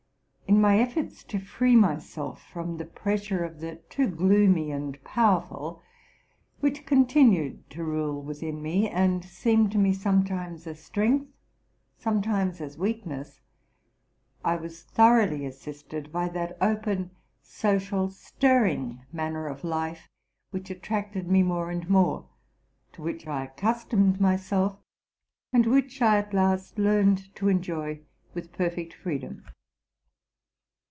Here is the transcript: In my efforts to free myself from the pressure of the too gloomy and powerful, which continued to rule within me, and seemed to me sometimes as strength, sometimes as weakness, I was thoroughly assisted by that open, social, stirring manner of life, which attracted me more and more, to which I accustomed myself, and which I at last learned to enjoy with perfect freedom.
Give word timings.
In 0.47 0.59
my 0.59 0.79
efforts 0.79 1.23
to 1.23 1.39
free 1.39 1.77
myself 1.77 2.43
from 2.49 2.75
the 2.77 2.83
pressure 2.85 3.45
of 3.45 3.61
the 3.61 3.77
too 3.89 4.07
gloomy 4.09 4.69
and 4.69 5.01
powerful, 5.05 5.81
which 6.59 6.85
continued 6.85 7.69
to 7.69 7.85
rule 7.85 8.21
within 8.21 8.61
me, 8.61 8.89
and 8.89 9.23
seemed 9.23 9.71
to 9.71 9.77
me 9.77 9.93
sometimes 9.93 10.67
as 10.67 10.83
strength, 10.83 11.31
sometimes 11.97 12.59
as 12.59 12.77
weakness, 12.77 13.39
I 14.43 14.57
was 14.57 14.83
thoroughly 14.83 15.45
assisted 15.45 16.11
by 16.11 16.27
that 16.27 16.57
open, 16.59 17.11
social, 17.41 18.09
stirring 18.09 19.03
manner 19.13 19.47
of 19.47 19.63
life, 19.63 20.09
which 20.49 20.69
attracted 20.69 21.29
me 21.29 21.43
more 21.43 21.71
and 21.71 21.89
more, 21.89 22.27
to 22.91 23.01
which 23.01 23.25
I 23.25 23.45
accustomed 23.45 24.19
myself, 24.19 24.77
and 25.53 25.65
which 25.65 26.01
I 26.01 26.17
at 26.17 26.33
last 26.33 26.77
learned 26.77 27.33
to 27.35 27.47
enjoy 27.47 28.01
with 28.33 28.51
perfect 28.51 28.93
freedom. 28.93 29.45